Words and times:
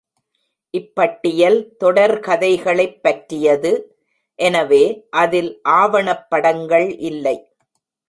இப்பட்டியல் 0.73 1.59
தொடர்கதைகளைப் 1.79 2.99
பற்றியது, 3.01 3.99
எனவே 4.35 5.07
அதில் 5.09 5.59
ஆவணப் 5.69 6.29
படங்கள் 6.29 6.97
இல்லை. 6.97 7.37